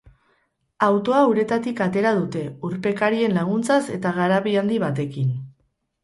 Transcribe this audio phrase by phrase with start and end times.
[0.85, 5.29] Autoa uretatik atera dute, urpekarien laguntzaz eta garabi handi batekin.